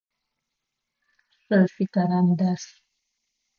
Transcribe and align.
Шъо 1.41 1.59
шъуикарандаш. 1.71 2.63